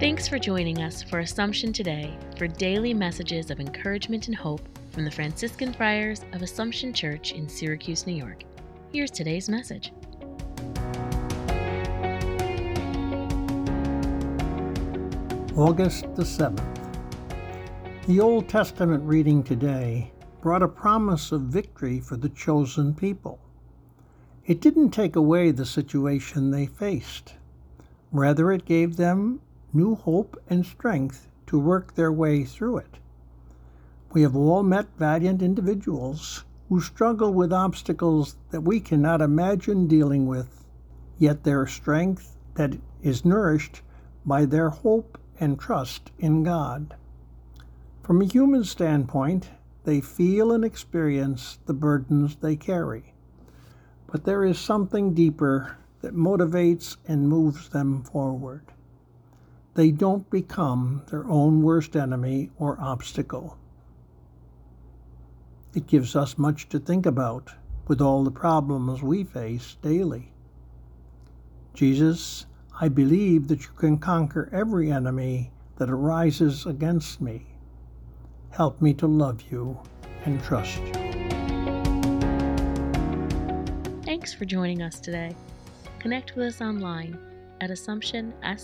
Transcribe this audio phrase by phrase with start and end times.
[0.00, 5.04] Thanks for joining us for Assumption Today for daily messages of encouragement and hope from
[5.04, 8.44] the Franciscan Friars of Assumption Church in Syracuse, New York.
[8.94, 9.92] Here's today's message.
[15.54, 16.92] August the 7th.
[18.06, 20.10] The Old Testament reading today
[20.40, 23.38] brought a promise of victory for the chosen people.
[24.46, 27.34] It didn't take away the situation they faced.
[28.12, 32.98] Rather, it gave them new hope and strength to work their way through it.
[34.12, 40.26] We have all met valiant individuals who struggle with obstacles that we cannot imagine dealing
[40.26, 40.64] with,
[41.18, 43.82] yet their strength that is nourished
[44.26, 46.96] by their hope and trust in God.
[48.02, 49.48] From a human standpoint,
[49.84, 53.14] they feel and experience the burdens they carry.
[54.08, 58.62] But there is something deeper that motivates and moves them forward
[59.74, 63.56] they don't become their own worst enemy or obstacle.
[65.74, 67.52] It gives us much to think about
[67.86, 70.32] with all the problems we face daily.
[71.74, 72.46] Jesus,
[72.80, 77.46] I believe that you can conquer every enemy that arises against me.
[78.50, 79.78] Help me to love you
[80.24, 80.92] and trust you.
[84.02, 85.34] Thanks for joining us today.
[86.00, 87.16] Connect with us online
[87.60, 88.56] at AssumptionSYR.org.